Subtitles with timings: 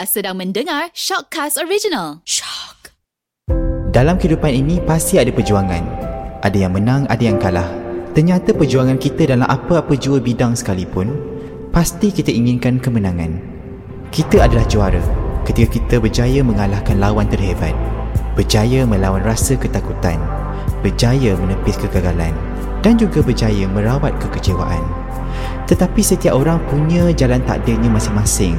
[0.00, 2.24] Anda sedang mendengar Shockcast Original.
[2.24, 2.96] Shock.
[3.92, 5.84] Dalam kehidupan ini pasti ada perjuangan.
[6.40, 7.68] Ada yang menang, ada yang kalah.
[8.16, 11.12] Ternyata perjuangan kita dalam apa-apa jua bidang sekalipun,
[11.68, 13.44] pasti kita inginkan kemenangan.
[14.08, 15.04] Kita adalah juara
[15.44, 17.76] ketika kita berjaya mengalahkan lawan terhebat.
[18.32, 20.16] Berjaya melawan rasa ketakutan.
[20.80, 22.32] Berjaya menepis kegagalan.
[22.80, 24.80] Dan juga berjaya merawat kekecewaan.
[25.68, 28.56] Tetapi setiap orang punya jalan takdirnya masing-masing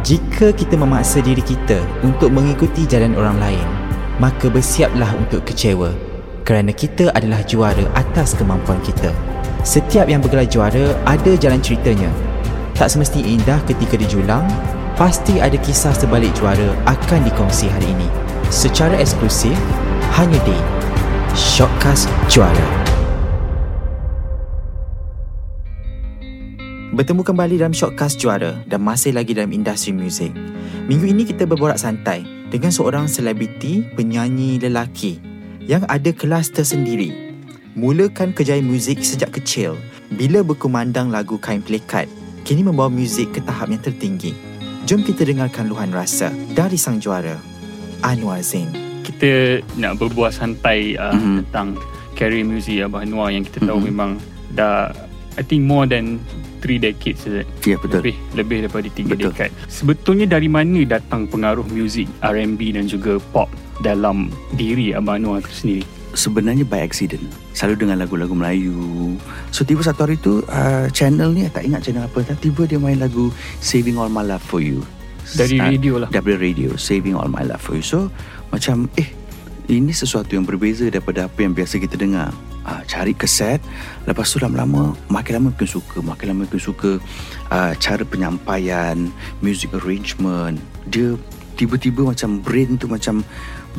[0.00, 3.66] jika kita memaksa diri kita untuk mengikuti jalan orang lain,
[4.16, 5.92] maka bersiaplah untuk kecewa
[6.44, 9.12] kerana kita adalah juara atas kemampuan kita.
[9.60, 12.08] Setiap yang bergelar juara ada jalan ceritanya.
[12.72, 14.48] Tak semesti indah ketika dijulang,
[14.96, 18.08] pasti ada kisah sebalik juara akan dikongsi hari ini.
[18.48, 19.54] Secara eksklusif,
[20.16, 20.56] hanya di
[21.36, 22.89] Shortcast Juara.
[27.00, 30.36] Bertemu kembali dalam Shortcast Juara dan masih lagi dalam industri muzik.
[30.84, 35.16] Minggu ini kita berborak santai dengan seorang selebriti penyanyi lelaki
[35.64, 37.40] yang ada kelas tersendiri.
[37.72, 39.80] Mulakan kejayaan muzik sejak kecil
[40.12, 42.04] bila berkumandang lagu Kain Pelikat,
[42.44, 44.36] kini membawa muzik ke tahap yang tertinggi.
[44.84, 47.40] Jom kita dengarkan luahan rasa dari sang juara,
[48.04, 48.68] Anwar Zain.
[49.08, 51.48] Kita nak berbual santai uh, mm-hmm.
[51.48, 51.80] tentang
[52.12, 53.88] career music Abah Anwar yang kita tahu mm-hmm.
[53.88, 54.10] memang
[54.52, 54.92] dah
[55.40, 56.20] I think more than
[56.60, 58.04] 3 decades Ya yeah, betul.
[58.04, 63.48] Lebih lebih daripada 3 decade Sebetulnya dari mana datang pengaruh muzik R&B dan juga pop
[63.80, 65.84] Dalam diri Abang Anwar itu sendiri?
[66.10, 67.22] Sebenarnya by accident.
[67.54, 69.14] Selalu dengan lagu-lagu Melayu.
[69.54, 72.98] So tiba satu hari tu uh, Channel ni tak ingat channel apa Tiba dia main
[72.98, 73.30] lagu
[73.62, 74.82] Saving All My Love For You.
[75.38, 76.10] Dari uh, radio lah.
[76.10, 77.84] Dari radio Saving All My Love For You.
[77.86, 77.98] So
[78.50, 79.06] macam eh
[79.70, 82.34] Ini sesuatu yang berbeza daripada apa yang biasa kita dengar
[82.66, 83.60] uh, cari keset.
[84.04, 86.90] Lepas tu lama-lama makin lama makin suka makin lama makin suka
[87.52, 89.08] uh, cara penyampaian
[89.44, 90.58] music arrangement.
[90.88, 91.14] Dia
[91.54, 93.22] tiba-tiba macam brain tu macam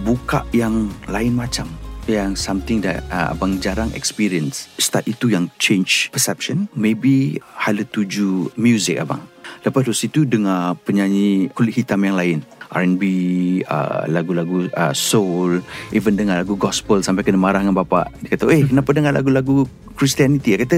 [0.06, 1.68] buka yang lain macam.
[2.10, 4.66] Yang something that uh, abang jarang experience.
[4.82, 6.66] Start itu yang change perception.
[6.74, 9.22] Maybe hala tuju music abang.
[9.62, 12.40] Lepas tu situ dengar penyanyi kulit hitam yang lain
[12.72, 13.04] R&B
[13.68, 15.60] uh, lagu-lagu uh, soul
[15.92, 19.68] even dengar lagu gospel sampai kena marah dengan bapa dia kata eh kenapa dengar lagu-lagu
[20.02, 20.58] Christianity?
[20.58, 20.78] Dia kata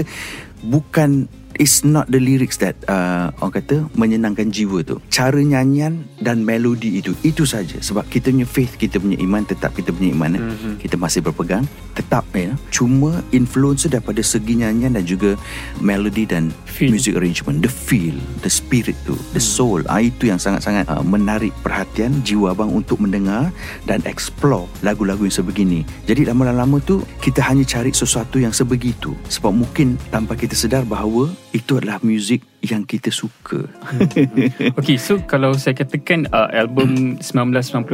[0.64, 4.98] bukan It's not the lyrics that uh, orang kata menyenangkan jiwa tu.
[5.06, 7.78] Cara nyanyian dan melodi itu itu saja.
[7.78, 10.34] Sebab kita punya faith, kita punya iman tetap kita punya iman.
[10.34, 10.74] Mm-hmm.
[10.82, 11.62] Kita masih berpegang
[11.94, 12.50] tetap ya.
[12.74, 15.38] Cuma influence daripada segi nyanyian dan juga
[15.78, 16.90] melodi dan feel.
[16.90, 19.46] music arrangement, the feel, the spirit tu, the mm.
[19.46, 19.78] soul.
[19.86, 23.54] Ah itu yang sangat-sangat uh, menarik perhatian jiwa abang untuk mendengar
[23.86, 25.86] dan explore lagu-lagu yang sebegini.
[26.10, 29.14] Jadi lama-lama tu kita hanya cari sesuatu yang sebegitu.
[29.30, 33.66] Sebab mungkin tanpa kita sedar bahawa itu adalah muzik yang kita suka.
[33.66, 34.08] Hmm.
[34.80, 37.90] okay, so kalau saya katakan uh, album 1998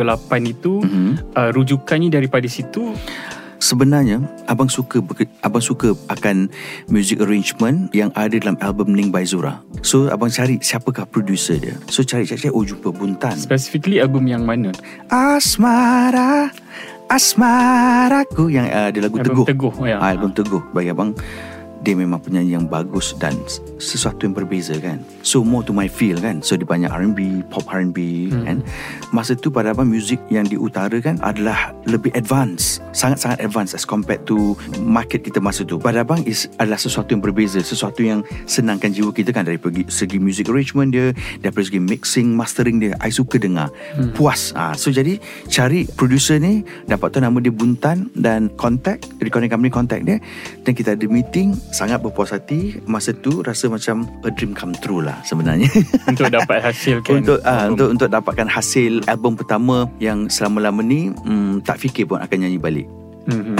[0.46, 1.12] itu mm-hmm.
[1.34, 2.94] uh, rujukannya daripada situ
[3.60, 5.04] Sebenarnya abang suka
[5.44, 6.48] abang suka akan
[6.88, 9.60] music arrangement yang ada dalam album Ning by Zura.
[9.84, 11.76] So abang cari siapakah producer dia.
[11.92, 13.36] So cari cari oh jumpa Buntan.
[13.36, 14.72] Specifically album yang mana?
[15.12, 16.48] Asmara
[17.10, 19.46] Asmaraku yang uh, ada lagu album Teguh.
[19.50, 19.98] Teguh ya.
[20.00, 21.10] album Teguh bagi abang
[21.80, 23.32] dia memang penyanyi yang bagus dan
[23.80, 27.64] sesuatu yang berbeza kan so more to my feel kan so dia banyak R&B pop
[27.64, 28.44] R&B hmm.
[28.44, 28.56] kan
[29.10, 34.52] masa tu pada apa muzik yang diutarakan adalah lebih advance sangat-sangat advance as compared to
[34.84, 39.10] market kita masa tu pada abang is adalah sesuatu yang berbeza sesuatu yang senangkan jiwa
[39.16, 39.56] kita kan dari
[39.88, 44.12] segi music arrangement dia dari segi mixing mastering dia I suka dengar hmm.
[44.12, 44.76] puas ha.
[44.76, 45.16] so jadi
[45.48, 50.20] cari producer ni dapat tahu nama dia Buntan dan contact recording company contact dia
[50.68, 55.02] dan kita ada meeting sangat berpuas hati masa tu rasa macam a dream come true
[55.02, 55.70] lah sebenarnya.
[56.10, 57.22] Untuk dapat hasil kan?
[57.22, 62.18] Untuk uh, untuk untuk dapatkan hasil album pertama yang selama-lama ni um, tak fikir pun
[62.18, 62.86] akan nyanyi balik.
[63.30, 63.56] Mm-hmm.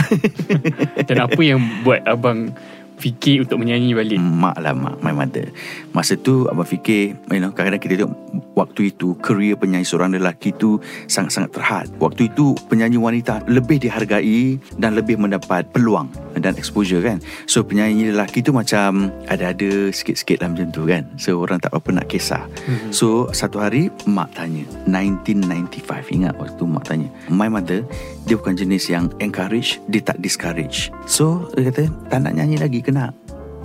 [1.08, 2.50] dan apa yang buat abang
[3.00, 4.20] fikir untuk menyanyi balik?
[4.20, 5.00] Mak lah mak.
[5.00, 5.48] My mother.
[5.90, 8.14] Masa tu Abang fikir you know, Kadang-kadang kita tengok
[8.54, 10.78] Waktu itu Career penyanyi seorang lelaki tu
[11.10, 11.86] Sangat-sangat terhad.
[11.98, 16.06] Waktu itu Penyanyi wanita Lebih dihargai Dan lebih mendapat peluang
[16.38, 17.18] Dan exposure kan?
[17.50, 21.02] So penyanyi lelaki tu macam Ada-ada Sikit-sikit lah macam tu kan?
[21.18, 22.46] So orang tak apa-apa nak kisah.
[22.46, 22.90] Mm-hmm.
[22.94, 24.62] So satu hari Mak tanya.
[24.86, 27.08] 1995 Ingat waktu mak tanya.
[27.26, 27.82] My mother
[28.30, 30.94] Dia bukan jenis yang Encourage Dia tak discourage.
[31.10, 33.14] So dia kata Tak nak nyanyi lagi kena.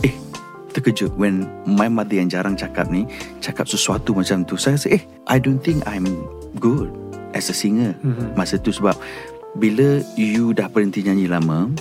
[0.05, 0.13] Eh
[0.71, 3.09] Terkejut When my mother yang jarang cakap ni
[3.41, 4.55] Cakap sesuatu macam tu.
[4.55, 6.05] Saya rasa eh I don't think I'm
[6.61, 6.93] good
[7.33, 8.37] As a singer mm-hmm.
[8.37, 8.93] Masa tu sebab
[9.55, 11.71] Bila you dah berhenti nyanyi lama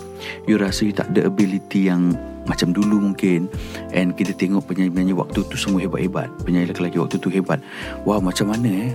[0.47, 2.15] You rasa you tak ada ability yang
[2.45, 3.49] macam dulu mungkin.
[3.97, 6.29] And kita tengok penyanyi-penyanyi waktu tu semua hebat-hebat.
[6.45, 7.57] Penyanyi lelaki waktu tu hebat.
[8.05, 8.93] Wah macam mana eh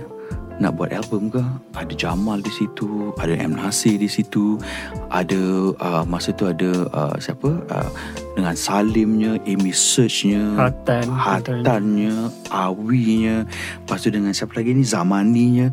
[0.60, 1.40] nak buat album ke?
[1.72, 3.56] Ada Jamal di situ ada M.
[3.56, 4.60] Nasir di situ
[5.08, 7.48] ada uh, masa tu ada uh, siapa?
[7.48, 7.90] Uh,
[8.36, 13.48] dengan Salimnya Amy Searchnya Hatan Hatannya Awinya.
[13.48, 14.84] Lepas tu dengan siapa lagi ni?
[14.84, 15.72] Zamaninya.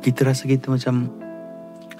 [0.00, 1.12] Kita rasa kita macam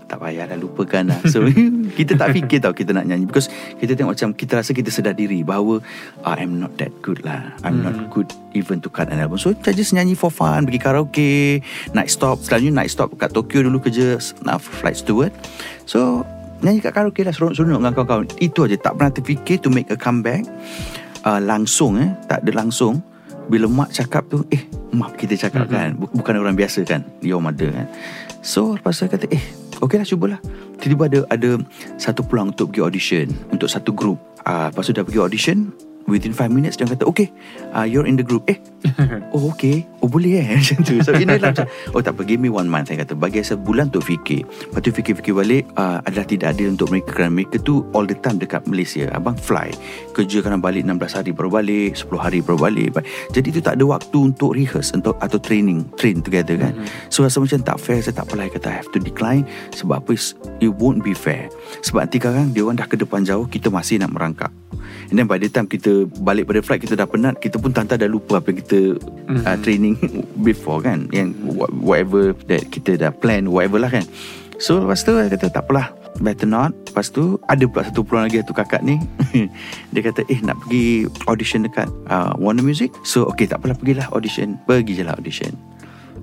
[0.06, 1.20] tak payah dah lupakan lah.
[1.26, 1.42] So
[1.98, 3.26] kita tak fikir tau kita nak nyanyi.
[3.26, 3.50] Because
[3.82, 5.82] kita tengok macam Kita rasa kita sedar diri Bahawa
[6.22, 7.50] ah, I'm not that good lah.
[7.66, 7.86] I'm hmm.
[7.86, 9.36] not good even to cut an album.
[9.36, 10.64] So kita just nyanyi for fun.
[10.64, 11.34] Pergi karaoke
[11.90, 12.38] Night stop.
[12.46, 14.16] Selalunya night stop kat Tokyo dulu kerja
[14.46, 15.34] Nak flight steward.
[15.84, 16.22] So
[16.62, 18.26] Nyanyi kat karaoke lah Seronok-seronok dengan kawan-kawan.
[18.38, 18.78] Itu aja.
[18.78, 20.46] Tak pernah terfikir To make a comeback.
[21.26, 22.14] Uh, Langsung eh.
[22.30, 23.02] Tak ada langsung.
[23.50, 25.98] Bila mak cakap tu Eh mak kita cakap mm-hmm.
[25.98, 27.86] kan Bukan orang biasa kan Your mother kan.
[28.42, 30.38] So lepas tu kata Eh Okey lah cubalah.
[30.80, 31.50] Tiba-tiba ada ada
[31.96, 35.58] Satu peluang untuk pergi audition Untuk satu grup uh, Lepas tu dah pergi audition
[36.06, 37.32] Within 5 minutes Dia kata Okay
[37.72, 38.44] uh, You're in the group.
[38.48, 38.60] Eh?
[39.34, 40.46] Oh okay Oh boleh eh?
[40.62, 41.02] Macam tu.
[41.02, 43.18] So know lah macam Oh tak apa Give me one month Saya kata.
[43.18, 44.46] Bagi saya sebulan untuk fikir.
[44.46, 48.14] Lepas tu fikir-fikir balik uh, Adalah tidak adil untuk mereka Kerana mereka tu All the
[48.14, 49.10] time dekat Malaysia.
[49.10, 49.74] Abang fly.
[50.14, 53.02] Kerja kadang balik 16 hari baru balik 10 hari baru balik.
[53.34, 56.78] Jadi tu tak ada waktu Untuk rehearse untuk, Atau training Train together kan?
[56.78, 57.10] Mm-hmm.
[57.10, 59.42] So rasa macam tak fair Saya tak apalah kata I have to decline.
[59.74, 60.14] Sebab apa?
[60.62, 61.50] It won't be fair.
[61.82, 64.54] Sebab nanti sekarang Dia orang dah ke depan jauh Kita masih nak merangkak.
[65.10, 67.94] And then by the time kita balik pada flight kita dah penat, kita pun tanta
[67.94, 69.44] dah lupa apa yang kita mm-hmm.
[69.46, 69.94] uh, training
[70.46, 71.08] before kan.
[71.14, 71.36] Yang
[71.80, 74.04] whatever that kita dah plan, whatever lah kan.
[74.56, 75.92] So lepas tu saya kata tak apalah.
[76.16, 76.72] Better not.
[76.88, 78.96] Lepas tu Ada pula satu peluang lagi Tu kakak ni.
[79.92, 82.88] Dia kata Eh nak pergi Audition dekat uh, Warner Music?
[83.04, 84.56] So okay tak apalah Pergilah audition.
[84.64, 85.52] Pergi je lah audition.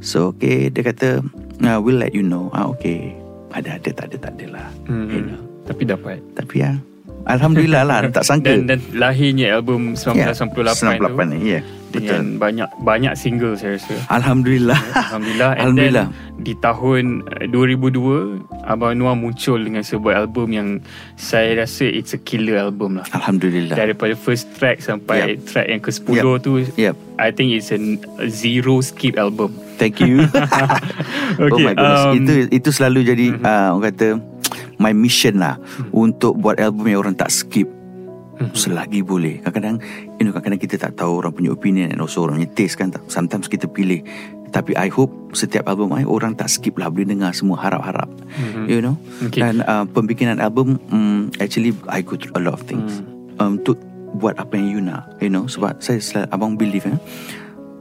[0.02, 1.22] So okay Dia kata
[1.62, 2.50] uh, We'll let you know.
[2.58, 3.14] Ah, Okay.
[3.54, 5.08] Ada-ada tak ada tak ada lah hmm.
[5.14, 5.42] you know.
[5.70, 6.18] Tapi dapat.
[6.34, 6.74] Tapi ya
[7.30, 8.50] Alhamdulillah lah Tak sangka.
[8.50, 10.34] Dan, dan lahirnya album 1998 yeah,
[10.98, 11.62] 98 ni Ya
[11.94, 17.04] yeah, Betul Dengan banyak Banyak single saya rasa Alhamdulillah Alhamdulillah And Alhamdulillah then, Di tahun
[17.54, 20.68] 2002 Abang Noah muncul Dengan sebuah album yang
[21.16, 25.46] Saya rasa It's a killer album lah Alhamdulillah Daripada first track Sampai yep.
[25.46, 26.42] track yang ke-10 yep.
[26.42, 26.96] tu yep.
[27.22, 27.78] I think it's a,
[28.26, 30.26] Zero skip album Thank you
[31.38, 33.46] okay, Oh my goodness um, Itu itu selalu jadi mm-hmm.
[33.46, 34.10] uh, Orang kata
[34.84, 35.96] my mission lah hmm.
[35.96, 37.72] untuk buat album yang orang tak skip
[38.40, 38.52] hmm.
[38.52, 39.80] selagi boleh kadang-kadang
[40.24, 42.96] you know, kadang-kadang kita tak tahu orang punya opinion and also orang punya taste kan
[43.12, 44.00] sometimes kita pilih
[44.56, 48.72] tapi I hope setiap album I orang tak skip lah boleh dengar semua harap-harap hmm.
[48.72, 49.44] you know okay.
[49.44, 53.36] dan uh, pembikinan album um, actually I go through a lot of things hmm.
[53.44, 53.76] um, untuk
[54.16, 56.96] buat apa yang you nak you know sebab saya selalu, abang believe eh,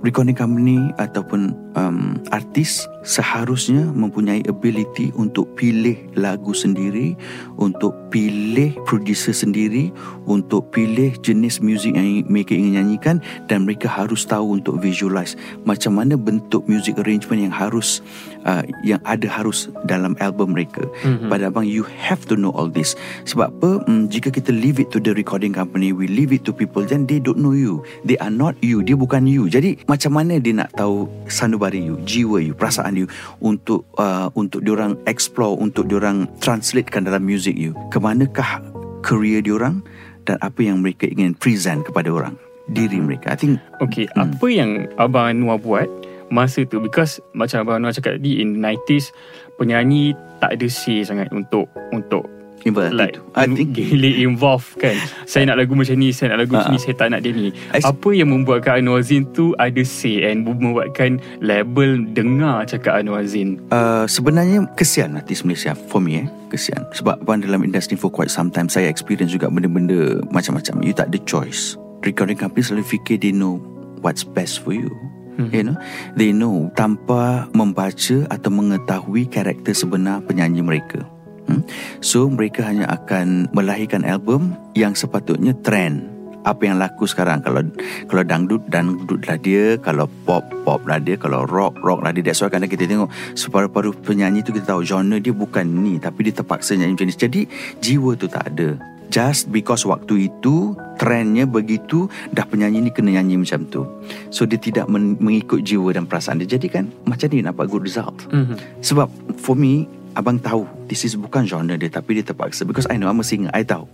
[0.02, 7.14] recording company ataupun um, artis seharusnya mempunyai ability untuk pilih lagu sendiri,
[7.58, 9.94] untuk pilih producer sendiri,
[10.26, 13.16] untuk pilih jenis muzik yang mereka ingin nyanyikan
[13.46, 15.38] dan mereka harus tahu untuk visualize.
[15.62, 18.02] Macam mana bentuk music arrangement yang harus
[18.44, 20.84] uh, yang ada harus dalam album mereka.
[21.02, 21.28] Mm-hmm.
[21.30, 22.94] Pada abang you have to know all this.
[23.26, 23.70] Sebab apa?
[23.86, 27.08] Um, jika kita leave it to the recording company, we leave it to people then
[27.08, 27.82] they don't know you.
[28.06, 28.82] They are not you.
[28.82, 29.46] Dia bukan you.
[29.48, 33.06] Jadi macam mana dia nak tahu sanubari you, jiwa you, perasaan you
[33.42, 38.62] untuk uh, untuk diorang explore untuk diorang translatekan dalam music you ke manakah
[39.02, 39.82] career diorang
[40.26, 42.34] dan apa yang mereka ingin present kepada orang
[42.70, 44.38] diri mereka I think okay hmm.
[44.38, 45.90] apa yang abang Anwar buat
[46.32, 49.12] masa tu because macam abang Anwar cakap tadi in the 90s
[49.60, 52.24] penyanyi tak ada say sangat untuk untuk
[52.62, 54.94] Involved like I think Really involved kan.
[55.26, 57.34] Saya nak lagu macam ni Saya nak lagu uh, macam ni Saya tak nak dia
[57.34, 57.50] ni.
[57.74, 63.26] I Apa yang membuatkan Anwar Zain tu Ada say And membuatkan Label Dengar cakap Anwar
[63.26, 63.58] Zain?
[63.74, 66.26] Uh, Sebenarnya Kesian artis Malaysia For me eh.
[66.54, 66.86] Kesian.
[66.94, 70.86] Sebab abang dalam industri For quite some time Saya experience juga Benda-benda Macam-macam.
[70.86, 71.74] You tak ada choice.
[72.06, 73.58] Recording company selalu fikir They know
[74.02, 74.90] What's best for you
[75.32, 75.48] Hmm.
[75.48, 75.76] You know
[76.12, 81.00] They know Tanpa membaca Atau mengetahui Karakter sebenar Penyanyi mereka.
[81.48, 81.62] Hmm?
[81.98, 86.06] So mereka hanya akan melahirkan album yang sepatutnya trend.
[86.42, 87.38] Apa yang laku sekarang?
[87.42, 87.62] Kalau
[88.10, 89.78] kalau dangdut dangdut lah dia.
[89.78, 91.18] Kalau pop pop lah dia.
[91.18, 92.22] Kalau rock rock lah dia.
[92.22, 96.30] That's why kadang kita tengok separuh-paruh penyanyi tu kita tahu genre dia bukan ni tapi
[96.30, 97.14] dia terpaksa nyanyi ni.
[97.14, 97.40] Jadi
[97.78, 103.44] jiwa tu tak ada just because waktu itu trendnya begitu dah penyanyi ni kena nyanyi
[103.44, 103.84] macam tu.
[104.32, 106.56] So dia tidak mengikut jiwa dan perasaan dia.
[106.56, 108.16] Jadi kan macam ni nampak good result.
[108.32, 108.80] Mm-hmm.
[108.80, 109.84] sebab for me
[110.16, 112.64] abang tahu this is bukan genre dia tapi dia terpaksa.
[112.64, 113.84] Because I know I'm a singer I tahu.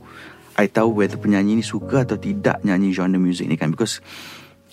[0.55, 3.75] I tahu whether penyanyi ni suka atau tidak nyanyi genre music ni kan.
[3.75, 3.99] Because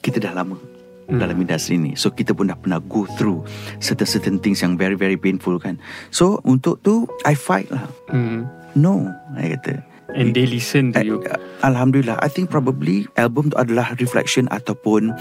[0.05, 0.61] kita dah lama
[1.09, 1.17] hmm.
[1.17, 1.97] dalam industri ni.
[1.97, 3.41] So kita pun dah pernah go through
[3.81, 5.81] certain certain things yang very very painful kan.
[6.13, 7.89] So untuk tu I fight lah.
[8.13, 8.45] Hmm.
[8.77, 11.19] no I kata And they listen to you.
[11.27, 11.35] Uh,
[11.67, 15.11] Alhamdulillah I think probably Album tu adalah reflection Ataupun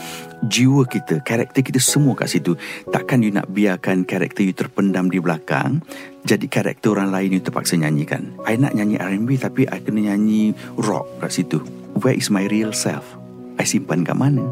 [0.47, 2.55] Jiwa kita Karakter kita semua kat situ.
[2.95, 5.83] Takkan you nak biarkan Karakter you terpendam di belakang
[6.23, 8.39] Jadi karakter orang lain You terpaksa nyanyikan.
[8.47, 11.59] I nak nyanyi R&B Tapi I kena nyanyi Rock kat situ.
[11.99, 13.03] Where is my real self?
[13.59, 14.47] I simpan kat mana?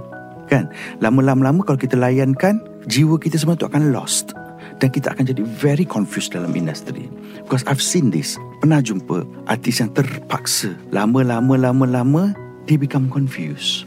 [0.51, 0.69] Kan?
[0.99, 2.59] Lama-lama Kalau kita layankan
[2.91, 4.35] Jiwa kita semua tu akan lost
[4.83, 7.07] dan kita akan jadi very confused dalam industri.
[7.47, 8.35] Because I've seen this.
[8.59, 12.35] Pernah jumpa artis yang terpaksa lama-lama lama-lama
[12.67, 13.87] dia become confused.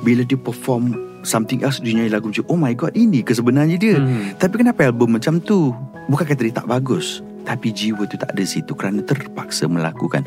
[0.00, 3.76] Bila dia perform something else dia nyanyi lagu macam oh my god ini ke sebenarnya
[3.76, 4.00] dia?
[4.00, 4.32] Hmm.
[4.40, 5.76] tapi kenapa album macam tu?
[6.08, 10.24] Bukan kata dia tak bagus tapi jiwa tu tak ada situ kerana terpaksa melakukan.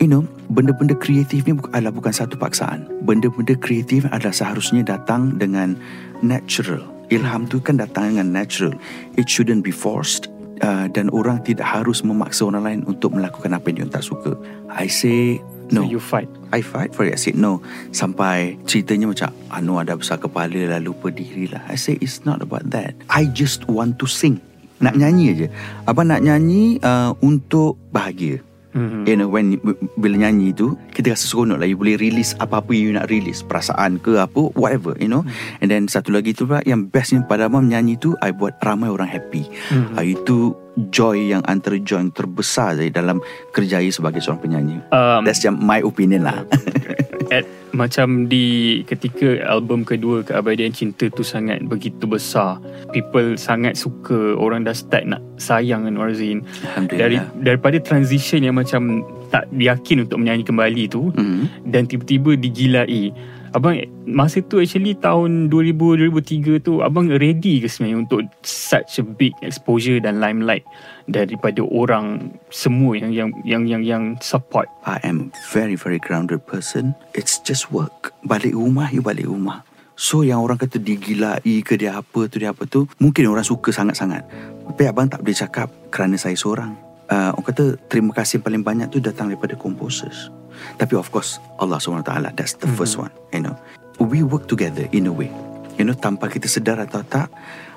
[0.00, 2.88] You know benda-benda kreatif ni adalah bukan satu paksaan.
[3.04, 5.76] Benda-benda kreatif adalah seharusnya datang dengan
[6.24, 8.74] natural ilham tu kan datang dengan natural.
[9.18, 10.30] It shouldn't be forced
[10.62, 14.32] uh, dan orang tidak harus memaksa orang lain untuk melakukan apa yang dia tak suka.
[14.70, 15.42] I say
[15.74, 15.84] no.
[15.84, 16.30] So you fight.
[16.54, 17.14] I fight for it.
[17.14, 17.60] I say no.
[17.90, 21.62] Sampai ceritanya macam Anu ada besar kepala Lalu berdiri lah.
[21.66, 22.94] I say it's not about that.
[23.10, 24.42] I just want to sing.
[24.80, 25.46] Nak nyanyi aja
[25.84, 28.40] Abang nak nyanyi uh, Untuk bahagia
[28.70, 29.02] Mhm.
[29.06, 29.58] You know when
[29.98, 31.66] bila nyanyi tu kita rasa seronok lah.
[31.66, 33.42] You boleh release apa-apa you nak release.
[33.42, 35.26] Perasaan ke apa whatever you know.
[35.58, 38.90] And then satu lagi tu pula yang bestnya pada abang menyanyi tu I buat ramai
[38.90, 39.50] orang happy.
[39.74, 39.98] Mhm.
[39.98, 40.54] uh, itu
[40.94, 43.18] joy yang antara joy yang terbesar saya dalam
[43.50, 44.76] kerjaya sebagai seorang penyanyi.
[44.94, 46.46] Um, that's just my opinion lah.
[47.34, 52.58] at macam di ketika album kedua Keabadian Cinta tu sangat begitu besar.
[52.90, 56.42] People sangat suka orang dah start nak sayang dengan Orzin
[56.90, 61.70] dari daripada transition yang macam tak yakin untuk menyanyi kembali tu mm.
[61.70, 63.14] dan tiba-tiba digilai
[63.50, 69.04] abang masa tu actually tahun 2000 2003 tu abang ready ke sebenarnya untuk such a
[69.04, 70.62] big exposure dan limelight
[71.10, 74.70] daripada orang semua yang yang yang yang, yang support?
[74.86, 76.94] I am very very grounded person.
[77.14, 78.14] It's just work.
[78.22, 79.66] Balik rumah you balik rumah.
[79.98, 83.68] So yang orang kata digilai ke dia apa tu dia apa tu Mungkin orang suka
[83.68, 84.24] sangat-sangat.
[84.70, 86.72] Tapi abang tak boleh cakap kerana saya seorang.
[87.10, 90.30] Uh, Orang kata terima kasih paling banyak tu datang daripada composers
[90.76, 93.56] Tapi of course Allah SWT that's the first one You know
[94.00, 95.28] We work together in a way
[95.76, 97.28] You know tanpa kita sedar atau tak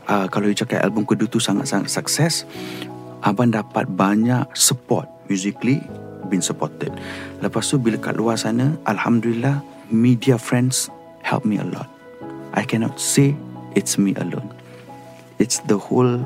[0.07, 2.47] uh, Kalau you cakap album kedua tu sangat-sangat sukses
[3.23, 5.79] Abang dapat banyak support musically
[6.33, 6.91] been supported.
[7.45, 9.61] Lepas tu bila kat luar sana, Alhamdulillah,
[9.93, 10.89] media friends
[11.21, 11.85] help me a lot.
[12.57, 13.37] I cannot say
[13.77, 14.49] it's me alone.
[15.37, 16.25] It's the whole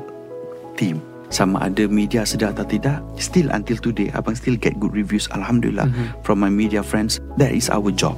[0.80, 1.04] team.
[1.28, 5.28] Sama ada media sedar atau tidak, still until today, abang still get good reviews.
[5.36, 6.24] Alhamdulillah Mhm.
[6.24, 7.20] from my media friends.
[7.36, 8.16] That is our job.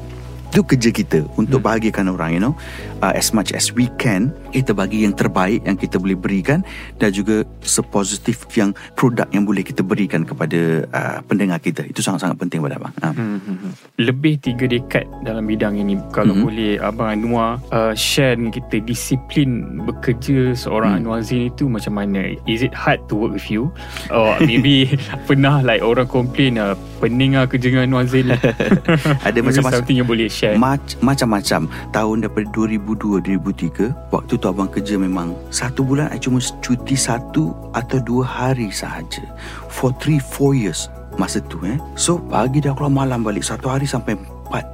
[0.51, 2.59] Itu kerja kita untuk bahagiakan orang, you know.
[2.99, 6.61] Uh, as much as we can, kita bagi yang terbaik yang kita boleh berikan
[6.97, 11.83] dan juga sepositif yang produk yang boleh kita berikan kepada uh, pendengar kita.
[11.83, 12.95] Itu sangat-sangat penting pada abang.
[13.01, 13.13] Uh.
[13.13, 13.73] Hmm.
[13.97, 16.43] Lebih tiga dekad dalam bidang ini Kalau Mhm.
[16.43, 21.01] boleh Abang Anwar uh, Share dengan kita Disiplin bekerja Seorang Hmm.
[21.05, 23.69] Anwar Zain itu Macam mana Is it hard to work with you
[24.09, 24.97] Or maybe
[25.29, 28.33] Pernah like orang complain uh, Pening lah kerja dengan Anwar Zain
[29.27, 34.97] Ada macam-macam Something yang boleh share Mac- macam-macam Tahun daripada 2002-2003 Waktu tu abang kerja
[34.97, 35.37] memang.
[35.53, 39.23] Satu bulan I cuma cuti satu Atau dua hari sahaja.
[39.69, 40.81] For 3-4 years
[41.21, 41.77] Masa tu eh.
[42.01, 43.45] So pagi dah keluar malam balik.
[43.45, 44.65] Satu hari sampai empat.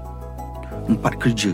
[0.86, 1.50] Empat kerja.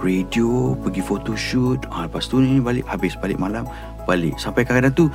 [0.00, 1.84] Radio Pergi photoshoot.
[1.92, 2.88] Ha, Lepas tu ni balik.
[2.88, 3.68] Habis balik malam
[4.08, 4.40] Balik.
[4.40, 5.06] Sampai kadang-kadang tu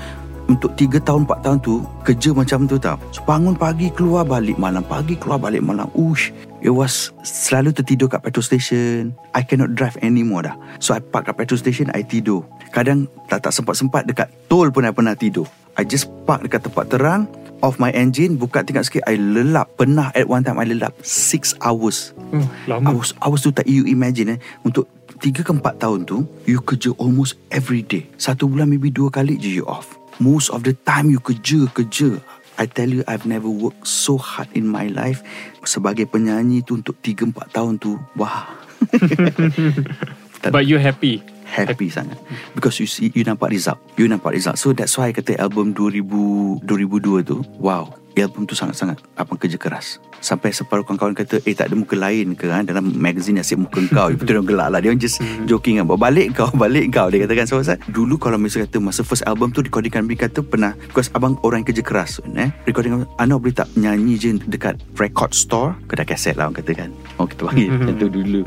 [0.45, 3.01] untuk 3 tahun 4 tahun tu Kerja macam tu tau.
[3.09, 4.85] So bangun pagi Keluar balik malam.
[4.85, 5.89] Pagi keluar balik malam.
[5.97, 6.29] Ush
[6.65, 9.13] It was Selalu tertidur kat petrol station.
[9.37, 10.57] I cannot drive anymore dah.
[10.81, 12.41] So I park kat petrol station I tidur.
[12.73, 15.45] Kadang tak tak sempat-sempat Dekat tol pun I pernah tidur.
[15.77, 17.29] I just park dekat tempat terang
[17.61, 19.77] Off my engine Buka tingkat sikit I lelap.
[19.77, 22.17] Pernah at one time I lelap 6 hours.
[22.33, 22.89] Oh, Lama.
[22.89, 24.39] I was, I tu tak you imagine eh.
[24.65, 24.89] Untuk
[25.21, 28.09] 3 ke 4 tahun tu You kerja almost every day.
[28.17, 30.01] Satu bulan maybe dua kali je you off.
[30.17, 32.17] Most of the time you kerja Kerja
[32.55, 35.23] I tell you I've never worked so hard in my life
[35.65, 37.99] Sebagai penyanyi tu Untuk 3-4 tahun tu.
[38.15, 38.47] Wah.
[40.53, 41.25] But you happy?
[41.45, 42.21] Happy sangat.
[42.53, 43.81] Because you see You nampak result.
[43.97, 44.61] You nampak result.
[44.61, 49.55] So that's why I kata Album 2000 2002 tu Wow Album tu sangat-sangat Abang kerja
[49.55, 49.99] keras.
[50.17, 53.83] Sampai separuh kawan-kawan kata Eh tak ada muka lain ke kan Dalam magazine asyik muka
[53.89, 54.79] kau Betul orang gelak lah.
[54.79, 57.43] Dia orang just joking kan Balik kau Balik kau Dia katakan.
[57.43, 61.11] So Ustaz Dulu kalau misalnya kata Masa first album tu Recording kami kata pernah Because
[61.11, 62.49] abang orang yang kerja keras eh?
[62.63, 65.75] Recording Anak boleh tak Nyanyi je dekat Record store?
[65.85, 66.89] Kedai kaset lah orang kata kan.
[67.15, 68.41] Oh kita panggil Macam tu dulu.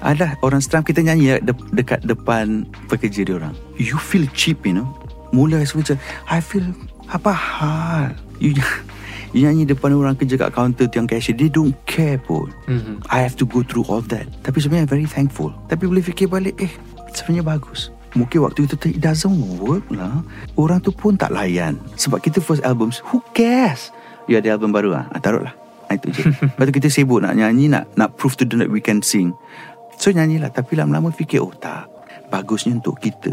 [0.00, 3.54] Alah orang seram Kita nyanyi de- dekat depan Pekerja dia orang.
[3.74, 4.88] You feel cheap you know.
[5.30, 6.66] Mula rasa macam I feel
[7.08, 8.12] Apa hal?
[8.36, 8.58] You
[9.32, 12.52] You nyanyi depan orang kerja kat kaunter tu yang cashier They don't care pun.
[12.68, 13.00] Mhm.
[13.08, 14.28] I have to go through all that.
[14.44, 15.56] Tapi sebenarnya very thankful.
[15.72, 16.68] Tapi boleh fikir balik Eh
[17.10, 17.88] sebenarnya bagus.
[18.12, 20.20] Mungkin waktu itu It doesn't work lah.
[20.52, 21.80] Orang tu pun tak layan.
[21.96, 23.88] Sebab kita first albums Who cares?
[24.28, 25.56] You ada album baru lah ah, Taruh lah
[25.88, 26.28] Ah, Itu je.
[26.52, 29.32] Lepas tu kita sibuk nak nyanyi Nak nak prove to them that we can sing.
[29.96, 30.52] So nyanyilah.
[30.52, 31.88] Tapi lama-lama fikir Oh tak.
[32.28, 33.32] Bagusnya untuk kita.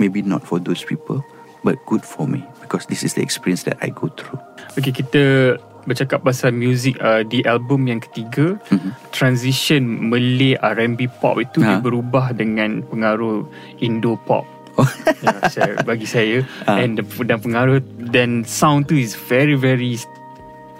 [0.00, 1.20] Maybe not for those people
[1.60, 2.48] But good for me.
[2.64, 4.40] Because this is the experience That I go through
[4.72, 5.22] Okay kita
[5.84, 8.90] bercakap pasal muzik uh, di album yang ketiga Mhm.
[9.10, 11.66] transition Malay R&B pop itu Ha.
[11.66, 13.44] dia berubah dengan pengaruh
[13.78, 14.88] Indo pop Oh.
[15.46, 16.80] saya, bagi saya Ha.
[16.80, 17.78] and dan pengaruh
[18.08, 20.00] dan sound tu is very very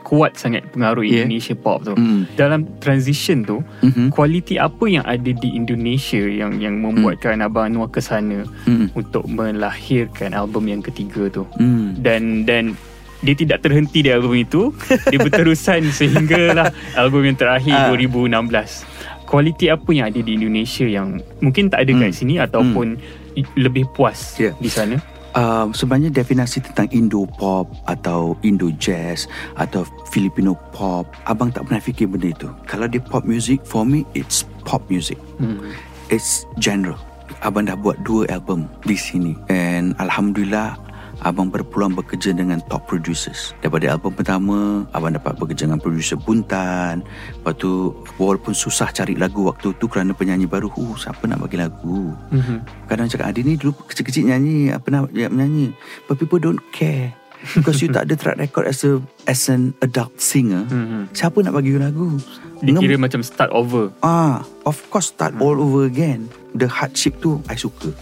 [0.03, 1.25] kuat sangat pengaruh Yeah.
[1.25, 1.97] Indonesia pop tu.
[1.97, 2.29] Mm.
[2.35, 4.09] Dalam transition tu, Mhm.
[4.11, 8.93] kualiti apa yang ada di Indonesia yang yang membuatkan Abang Anwar ke sana Mm.
[8.93, 11.49] untuk melahirkan album yang ketiga tu?
[11.57, 11.97] Hmm.
[11.97, 12.77] dan dan
[13.25, 14.71] dia tidak terhenti di album itu
[15.09, 17.89] dia berterusan sehinggalah album yang terakhir Ah.
[17.91, 18.85] 2016
[19.25, 22.15] kualiti apa yang ada di Indonesia yang mungkin tak ada kat Hmm.
[22.15, 22.87] sini ataupun
[23.35, 24.55] i- lebih puas Yeah.
[24.57, 24.99] di sana
[25.35, 31.83] Um, sebenarnya definasi tentang Indo pop atau Indo jazz atau Filipino pop, abang tak pernah
[31.83, 32.47] fikir benda itu.
[32.65, 35.19] Kalau dia pop music, for me it's pop music.
[35.37, 35.59] hmm.
[36.07, 36.95] It's genre.
[37.43, 40.79] Abang dah buat dua album di sini and alhamdulillah
[41.21, 43.55] abang berpeluang bekerja dengan top producers.
[43.59, 47.07] Daripada album pertama, abang dapat bekerja dengan producer Buntan.
[47.35, 51.57] Lepas tu walaupun susah cari lagu waktu tu kerana penyanyi baru, uh, siapa nak bagi
[51.57, 52.11] lagu?
[52.31, 52.87] Mhm.
[52.87, 55.73] Kadang cakap Adi ni dulu kecil-kecil nyanyi Apa nak ya, menyanyi
[56.05, 57.13] But people don't care
[57.53, 61.13] Because you tak ada track record As a as an adult singer Mhm.
[61.13, 62.17] Siapa nak bagi you lagu
[62.63, 67.19] dia Ngem- kira macam start over Ah, Of course start all over again The hardship
[67.19, 67.93] tu I suka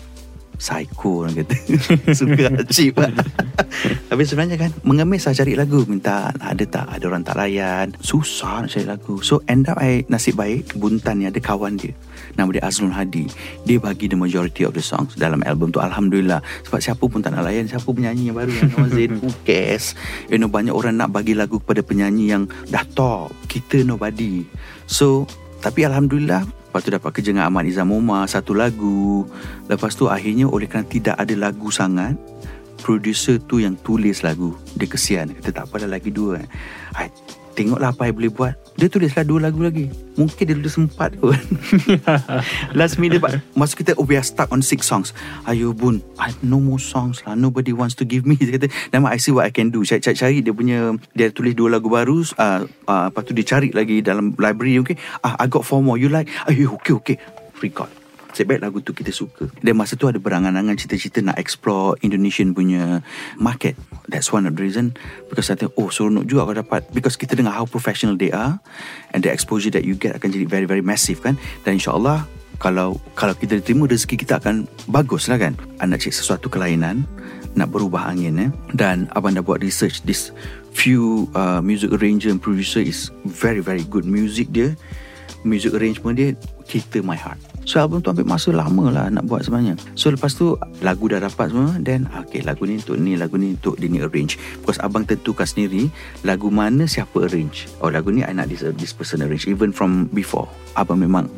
[0.63, 1.57] Psycho orang kata.
[2.23, 3.11] Suka hardship lah
[4.15, 5.83] Tapi sebenarnya kan Mengemis lah cari lagu.
[5.91, 7.91] Minta ada tak Ada orang tak layan.
[7.99, 9.19] Susah nak cari lagu.
[9.27, 11.91] So end up I Nasib baik Buntan ni ada kawan dia.
[12.39, 13.27] Nama dia Azrul Hadi.
[13.67, 16.39] Dia bagi the majority of the songs Dalam album tu Alhamdulillah.
[16.71, 19.99] Sebab siapa pun tak nak layan Siapa penyanyi yang baru Yang Zain Who cares
[20.31, 23.35] You know banyak orang nak bagi lagu Kepada penyanyi yang Dah top.
[23.51, 24.47] Kita nobody.
[24.87, 25.27] So
[25.59, 29.29] Tapi Alhamdulillah Lepas tu dapat kerja dengan Ahmad Nizam Omar Satu lagu.
[29.69, 32.17] Lepas tu akhirnya Oleh kerana tidak ada lagu sangat
[32.81, 34.57] Producer tu yang tulis lagu.
[34.73, 36.41] Dia kesian Kata tak apalah lagi dua
[36.97, 37.13] I,
[37.53, 38.55] Tengoklah apa I boleh buat.
[38.81, 39.93] Dia tulislah dua lagu lagi.
[40.17, 41.37] Mungkin dia dulu sempat pun
[42.79, 45.13] Last minute but Masa kita Oh we are stuck on six songs.
[45.45, 47.37] Ayo bun I no more songs lah.
[47.37, 48.41] Nobody wants to give me.
[48.43, 49.85] Dia kata Nama I see what I can do.
[49.85, 52.25] Cari-cari dia punya Dia tulis dua lagu baru.
[52.41, 54.97] Uh, uh, Lepas tu dia cari lagi Dalam library okay?
[55.21, 56.01] Ah, I got four more.
[56.01, 56.33] You like?
[56.49, 57.17] Ayo okay okay.
[57.61, 58.02] Record
[58.33, 59.45] Baik lagu tu kita suka.
[59.61, 63.05] Dan masa tu ada berangan-angan Cita-cita nak explore Indonesian punya
[63.37, 63.77] Market.
[64.09, 64.97] That's one of the reason.
[65.29, 66.89] Because I think Oh seronok juga kau dapat.
[66.97, 68.57] Because kita dengar How professional they are
[69.13, 71.37] And the exposure that you get Akan jadi very very massive kan?
[71.69, 72.25] Dan insyaAllah
[72.63, 75.59] kalau kalau kita terima rezeki kita akan bagus lah kan?
[75.83, 77.03] Anda cek sesuatu kelainan
[77.59, 78.51] nak berubah angin eh?
[78.71, 80.31] Dan abang dah buat research this
[80.71, 84.79] few uh, music arranger and producer is very very good music dia.
[85.43, 86.39] Music arrangement dia
[86.71, 90.35] cater my heart so album tu ambil masa lama lah nak buat sebenarnya so lepas
[90.35, 93.87] tu lagu dah dapat semua then okay lagu ni untuk ni lagu ni untuk dia
[93.87, 95.87] ni arrange because abang tentukan sendiri
[96.27, 100.11] lagu mana siapa arrange oh lagu ni I nak this, this person arrange even from
[100.11, 101.31] before abang memang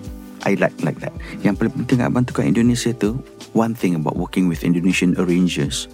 [0.45, 1.17] I like like that.
[1.41, 3.17] Yang paling penting abang tu kat Indonesia tu,
[3.57, 5.89] one thing about working with Indonesian arrangers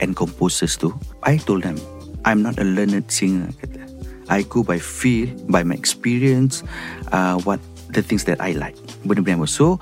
[0.00, 1.76] and composers tu, I told them,
[2.24, 3.52] I'm not a learned singer.
[3.60, 3.84] Kata.
[4.32, 6.64] I go by feel, by my experience,
[7.12, 7.60] uh, what
[7.92, 8.80] the things that I like.
[9.02, 9.78] Benda-benda yang so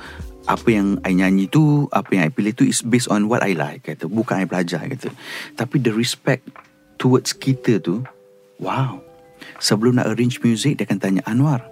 [0.49, 3.53] apa yang I nyanyi tu, apa yang I pilih tu is based on what I
[3.55, 3.87] like.
[3.87, 4.09] Kata.
[4.09, 4.83] Bukan I belajar.
[4.83, 5.13] Kata.
[5.55, 6.49] Tapi the respect
[6.97, 8.03] towards kita tu,
[8.59, 8.99] wow.
[9.61, 11.65] Sebelum nak arrange music, dia akan tanya, Anwar,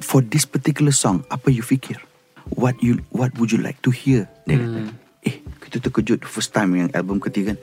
[0.00, 2.00] for this particular song, apa you fikir?
[2.56, 4.26] What you what would you like to hear?
[4.48, 4.80] Dia kata.
[5.20, 5.36] Eh,
[5.68, 7.58] kita terkejut first time yang album ketiga kan.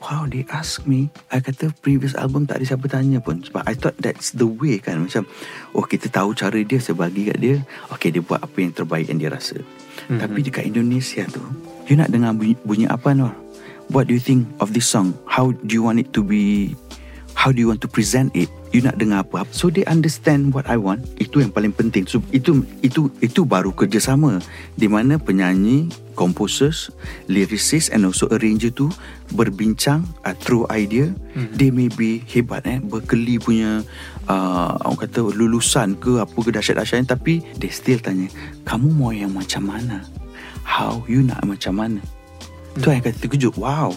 [0.00, 1.12] Wow, they ask me.
[1.28, 3.44] I kata previous album tak ada siapa tanya pun.
[3.44, 5.04] Sebab I thought that's the way kan.
[5.04, 5.28] Macam,
[5.76, 7.60] oh kita tahu cara dia, saya bagi kat dia.
[7.92, 9.60] Okay, dia buat apa yang terbaik yang dia rasa.
[9.60, 10.18] Mm-hmm.
[10.24, 11.44] Tapi dekat Indonesia tu,
[11.84, 13.36] you nak dengar bunyi, bunyi apa Nur?
[13.92, 15.12] What do you think of this song?
[15.28, 16.72] How do you want it to be
[17.40, 18.52] How do you want to present it?
[18.68, 19.48] You nak dengar apa?
[19.48, 21.08] So they understand what I want.
[21.16, 22.04] Itu yang paling penting.
[22.04, 24.44] So itu itu itu baru kerjasama
[24.76, 25.88] di mana penyanyi,
[26.20, 26.92] composers,
[27.32, 28.92] lyricists and also arranger tu
[29.32, 31.08] berbincang uh, through idea.
[31.32, 31.56] Mm-hmm.
[31.56, 33.88] They may be hebat eh, berkeli punya
[34.28, 38.28] uh, orang kata lulusan ke apa ke dahsyat-dahsyat tapi they still tanya,
[38.68, 40.04] kamu mau yang macam mana?
[40.60, 42.04] How you nak macam mana?
[42.76, 43.56] Tu yang kata terkejut.
[43.56, 43.96] Wow.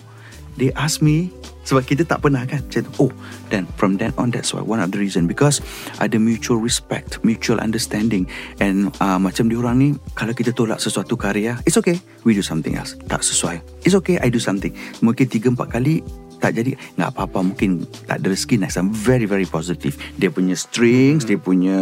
[0.57, 2.91] They ask me sebab kita tak pernah kan macam tu.
[3.07, 3.11] Oh,
[3.49, 5.63] then from then on that's why one of the reason because
[6.03, 8.27] ada mutual respect, mutual understanding
[8.59, 12.75] and uh, macam diorang ni kalau kita tolak sesuatu karya, it's okay, we do something
[12.75, 12.99] else.
[13.07, 13.63] Tak sesuai.
[13.87, 14.75] It's okay, I do something.
[14.99, 16.03] Mungkin tiga empat kali
[16.43, 20.59] tak jadi nggak apa-apa mungkin tak ada rezeki next time very very positive dia punya
[20.59, 21.29] strings hmm.
[21.31, 21.77] dia punya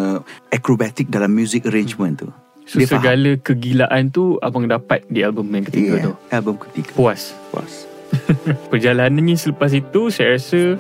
[0.54, 2.30] acrobatic dalam music arrangement tu
[2.70, 3.42] So dia segala faham.
[3.42, 6.12] kegilaan tu abang dapat di album yang ketiga yeah, tu.
[6.30, 7.34] album ketiga Puas.
[7.50, 7.90] puas
[8.72, 10.76] Perjalanannya selepas itu saya rasa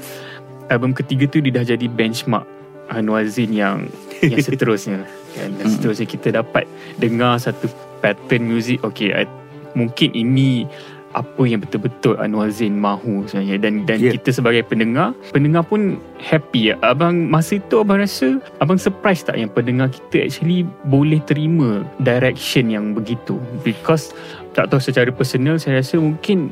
[0.67, 2.45] album ketiga tu dia dah jadi benchmark
[2.87, 3.87] Anwar Zain yang
[4.19, 5.07] yang seterusnya.
[5.31, 5.49] Kan?
[5.55, 7.67] Dan seterusnya kita dapat dengar satu
[7.99, 9.31] pattern muzik okey I-
[9.71, 10.67] mungkin ini
[11.11, 13.59] apa yang betul-betul Anwar Zain mahu sebenarnya.
[13.59, 14.15] Dan dan Yeah.
[14.15, 19.51] kita sebagai pendengar pendengar pun happy abang masa itu abang rasa abang surprise tak yang
[19.51, 23.35] pendengar kita actually boleh terima direction yang begitu?
[23.59, 24.15] Because
[24.51, 26.51] tak tahu secara personal saya rasa mungkin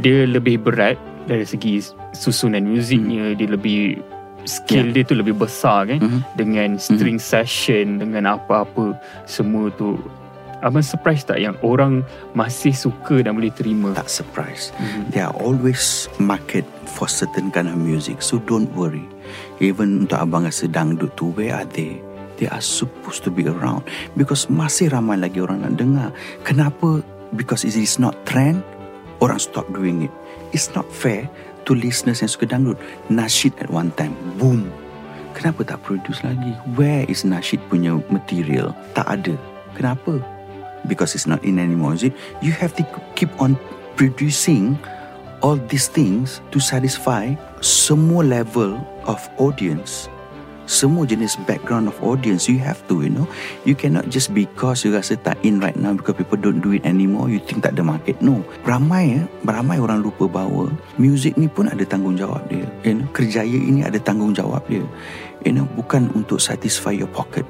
[0.00, 1.80] dia lebih berat dari segi
[2.12, 3.98] susunan muziknya dia lebih
[4.44, 6.20] skill dia tu lebih besar kan Mhm.
[6.36, 8.92] dengan string session dengan apa-apa
[9.24, 9.96] semua tu
[10.60, 15.12] abang surprise tak yang orang masih suka dan boleh terima tak surprise Mhm.
[15.12, 18.20] There are always market for certain kind of music.
[18.20, 19.02] So don't worry.
[19.58, 21.98] Even untuk abang rasa dangdut tu, where are they?
[22.38, 23.82] They are supposed to be around.
[24.14, 26.08] Because masih ramai lagi orang nak dengar.
[26.42, 27.02] Kenapa?
[27.34, 28.62] Because it is not trend,
[29.24, 30.12] orang stop doing it.
[30.52, 31.26] It's not fair
[31.64, 32.76] to listeners yang suka dangdut.
[33.08, 34.68] Nasyid at one time, boom.
[35.32, 36.54] Kenapa tak produce lagi?
[36.78, 38.76] Where is Nasyid punya material?
[38.94, 39.34] Tak ada.
[39.74, 40.22] Kenapa?
[40.86, 42.14] Because it's not in anymore, is it?
[42.44, 42.84] You have to
[43.18, 43.58] keep on
[43.98, 44.78] producing
[45.42, 47.34] all these things to satisfy
[47.64, 50.06] semua level of audience
[50.64, 53.28] semua jenis background of audience you have to you know.
[53.68, 56.84] You cannot just because you rasa tak in right now because people don't do it
[56.84, 58.16] anymore you think tak ada market.
[58.24, 58.40] No.
[58.64, 62.64] Ramai eh ramai orang lupa bahawa music ni pun ada tanggungjawab dia.
[62.84, 64.84] You know kerjaya ini ada tanggungjawab dia.
[65.44, 67.44] You know bukan untuk satisfy your pocket.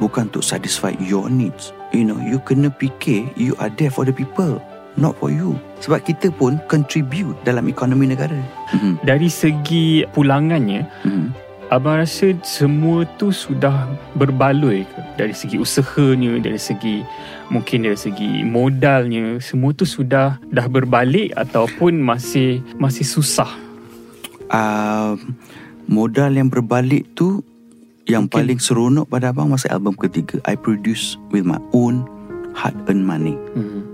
[0.00, 1.76] Bukan untuk satisfy your needs.
[1.92, 4.60] You know you kena fikir you are there for the people
[4.98, 5.54] not for you.
[5.78, 8.34] Sebab kita pun contribute dalam ekonomi negara.
[8.74, 8.94] Mm-hmm.
[9.06, 11.47] dari segi pulangannya Mm-hmm.
[11.68, 13.84] Abang rasa semua tu sudah
[14.16, 15.00] berbaloi ke?
[15.20, 17.04] Dari segi usahanya, dari segi
[17.52, 23.52] mungkin dari segi modalnya, semua tu sudah dah berbalik ataupun masih masih susah.
[24.48, 25.12] uh,
[25.84, 27.44] modal yang berbalik tu
[28.08, 28.40] yang Mungkin.
[28.40, 32.08] paling seronok pada abang masa album ketiga I produce with my own
[32.56, 33.84] hard earned money Hmm.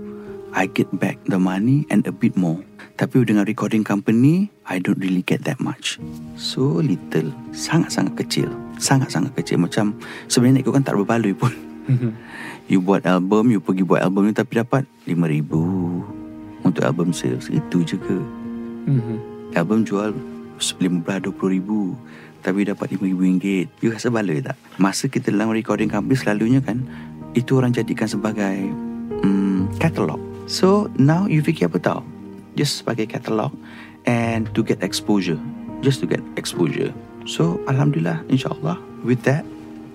[0.55, 2.63] I get back the money and a bit more.
[2.95, 5.99] Tapi dengan recording company I don't really get that much.
[6.39, 7.35] So little.
[7.51, 8.47] Sangat-sangat kecil.
[8.79, 9.59] Sangat-sangat kecil.
[9.59, 9.99] Macam
[10.31, 11.51] sebenarnya ikut kan tak berbaloi pun.
[12.65, 15.53] You buat album you pergi buat album ni tapi dapat RM5,000
[16.65, 18.17] untuk album sales itu je ke?
[18.89, 19.17] Mhm.
[19.53, 20.09] album jual
[20.57, 21.93] RM15-20 ribu.
[22.41, 24.57] Tapi dapat RM5,000 you rasa baloi tak?
[24.81, 26.81] Masa kita dalam recording company selalunya kan
[27.37, 28.57] itu orang jadikan sebagai
[29.21, 31.99] um, katalog so now you fikir apa tau?
[32.55, 33.51] Just sebagai katalog
[34.07, 35.37] and to get exposure.
[35.83, 36.93] Just to get exposure.
[37.25, 39.43] So Alhamdulillah insyaAllah with that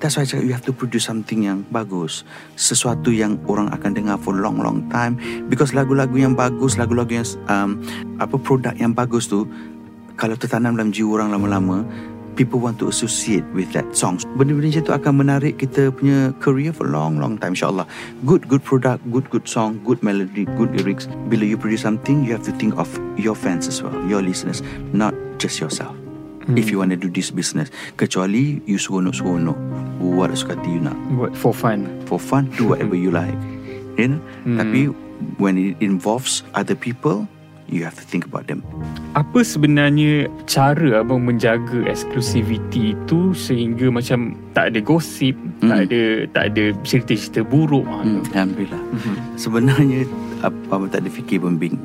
[0.01, 2.25] That's why I cakap you have to produce something yang bagus.
[2.57, 5.21] Sesuatu yang orang akan dengar for long long time.
[5.53, 7.85] Because lagu-lagu yang bagus Lagu-lagu yang um,
[8.17, 9.45] Apa produk yang bagus tu
[10.17, 11.85] Kalau tertanam dalam jiwa orang lama-lama
[12.38, 16.73] People want to associate with that songs Benda-benda macam tu akan menarik kita punya career
[16.73, 17.85] for long long time insyaAllah.
[18.25, 21.05] Good good product, good good song, good melody, good lyrics.
[21.29, 22.88] Bila you produce something You have to think of
[23.21, 24.64] your fans as well Your listeners
[24.95, 25.93] Not just yourself.
[26.57, 29.59] If you want to do this business Kecuali you seronok-seronok
[30.01, 30.97] Buat suka hati you nak.
[31.14, 31.87] Buat for fun.
[32.09, 33.37] For fun Do whatever you like.
[34.01, 34.21] You know?
[34.49, 34.59] Hmm.
[34.59, 34.81] Tapi
[35.37, 37.29] When it involves Other people
[37.70, 38.66] You have to think about them
[39.14, 45.85] Apa sebenarnya cara abang menjaga eksklusiviti itu sehingga macam tak ada gosip, tak Hmm.
[45.87, 47.87] ada tak ada cerita-cerita buruk.
[47.87, 48.26] Hmm.
[48.26, 49.14] Alhamdulillah Mhm.
[49.37, 50.00] Sebenarnya
[50.42, 51.78] Apa apa tak ada fikir pun Being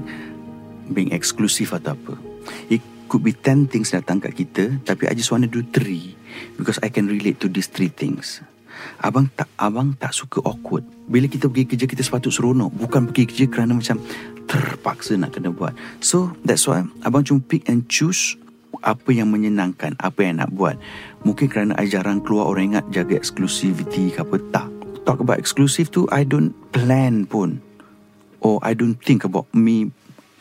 [0.89, 2.17] Being eksklusif atau apa
[2.65, 6.17] It could be 10 things datang kat kita Tapi I just want to do 3
[6.57, 8.41] Because I can relate to these 3 things
[9.01, 10.85] Abang tak abang tak suka awkward.
[11.05, 14.01] Bila kita pergi kerja kita sepatut seronok, bukan pergi kerja kerana macam
[14.45, 15.73] terpaksa nak kena buat.
[16.01, 18.37] So that's why abang cuma pick and choose
[18.85, 20.77] apa yang menyenangkan, apa yang nak buat.
[21.25, 24.69] Mungkin kerana I jarang keluar orang ingat jaga exclusivity ke apa tak.
[25.05, 27.61] Talk about exclusive tu I don't plan pun.
[28.41, 29.89] Or I don't think about me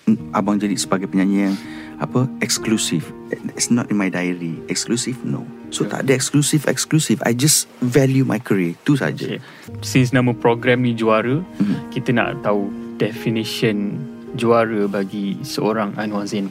[0.05, 1.57] mm, abang jadi sebagai penyanyi yang
[2.01, 3.09] apa eksklusif.
[3.57, 4.61] It's not in my diary.
[4.69, 5.45] Exclusive no.
[5.75, 7.19] So tak ada eksklusif eksklusif.
[7.27, 8.79] I just value my career.
[8.87, 9.27] Tu saja.
[9.27, 9.43] Okay.
[9.83, 11.91] Since nama program ni juara, Mhm.
[11.91, 13.99] kita nak tahu definition
[14.39, 16.47] juara bagi seorang Anwar Zain?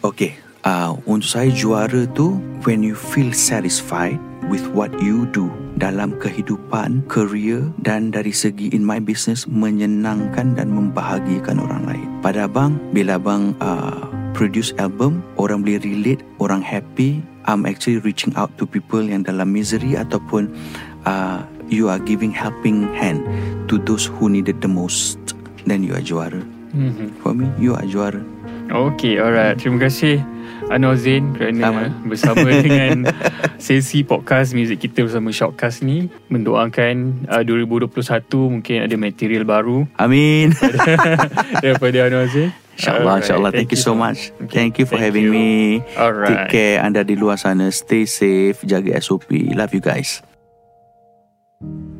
[0.00, 4.16] Okay, uh, untuk saya juara tu when you feel satisfied
[4.48, 5.48] with what you do
[5.80, 12.08] dalam kehidupan, career dan dari segi in my business menyenangkan dan membahagiakan orang lain.
[12.20, 14.04] Pada abang, bila abang uh,
[14.36, 19.52] produce album, orang boleh relate, orang happy, I'm actually reaching out to people yang dalam
[19.52, 20.48] misery ataupun
[21.04, 23.24] uh, you are giving helping hand
[23.68, 25.20] to those who needed the most.
[25.64, 26.40] Then you are juara.
[26.74, 27.20] Mm-hmm.
[27.24, 28.20] For me, you are juara.
[28.68, 29.60] Okay, alright.
[29.60, 30.24] Terima kasih
[30.72, 31.84] Anwar Zain kerana Sama.
[32.08, 33.12] bersama dengan
[33.60, 37.92] sesi podcast muzik kita bersama Shoutcast ni mendoakan uh, 2021
[38.32, 40.56] mungkin ada material baru Amin.
[41.64, 42.63] daripada Anwar Zain.
[42.74, 43.22] InsyaAllah, right.
[43.22, 43.50] insyaAllah.
[43.54, 44.34] Thank, Thank you so much.
[44.42, 44.54] Okay.
[44.54, 45.32] Thank you for Thank having you.
[45.32, 45.48] me.
[45.94, 46.28] Alright.
[46.28, 47.70] Take care anda di luar sana.
[47.70, 48.66] Stay safe.
[48.66, 49.30] Jaga SOP.
[49.54, 50.22] Love you guys.
[51.64, 51.93] Thank you.